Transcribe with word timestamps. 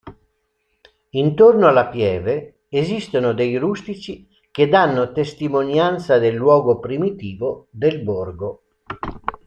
Intorno 1.11 1.67
alla 1.67 1.85
Pieve 1.87 2.63
esistono 2.69 3.33
dei 3.33 3.57
rustici 3.57 4.27
che 4.49 4.67
danno 4.67 5.11
testimonianza 5.11 6.17
del 6.17 6.33
luogo 6.33 6.79
primitivo 6.79 7.67
del 7.69 8.01
borgo. 8.01 8.63